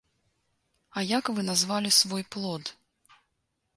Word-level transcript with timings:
А 0.97 1.03
як 1.17 1.29
вы 1.39 1.45
назвалі 1.49 1.89
свой 2.01 2.23
плод? 2.37 2.63